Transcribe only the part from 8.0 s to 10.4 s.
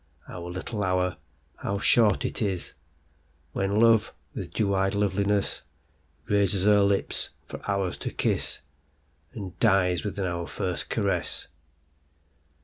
kissAnd dies within